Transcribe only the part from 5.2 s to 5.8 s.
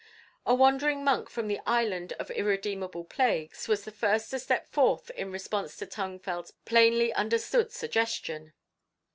response